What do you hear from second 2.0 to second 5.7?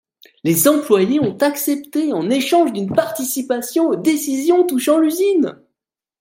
en échange d'une participation aux décisions touchant l'usine.